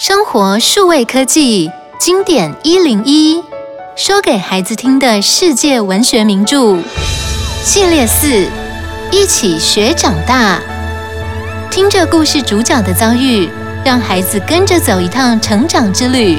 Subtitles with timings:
[0.00, 3.44] 生活数位科技经典一零一
[3.98, 6.78] 说给孩子听的世界文学名著。
[7.62, 8.48] 系列四
[9.12, 10.58] 一起学长大。
[11.70, 13.46] 听着故事主角的遭遇
[13.84, 16.38] 让孩子跟着走一趟成长之旅。